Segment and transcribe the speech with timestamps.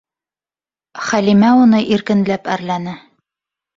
[1.09, 2.97] Хәлимә уны иркенләп әрләне: